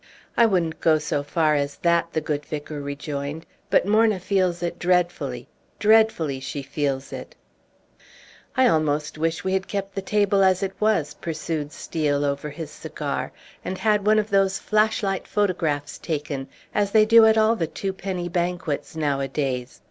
[0.35, 3.45] "I wouldn't go so far as that," the good vicar rejoined.
[3.69, 5.47] "But Morna feels it dreadfully.
[5.77, 7.35] Dreadfully she feels it!"
[8.57, 12.71] "I almost wish we had kept the table as it was," pursued Steel over his
[12.71, 13.31] cigar,
[13.63, 17.67] "and had one of those flash light photographs taken, as they do at all the
[17.67, 19.79] twopenny banquets nowadays.